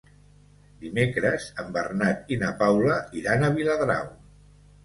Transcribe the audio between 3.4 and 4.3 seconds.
a Viladrau.